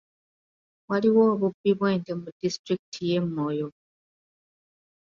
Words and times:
Waliwo 0.89 1.21
obubbi 1.33 1.71
bw'ente 1.77 2.11
mu 2.21 2.29
disitulikiti 2.39 2.99
y'e 3.09 3.19
Moyo. 3.33 3.67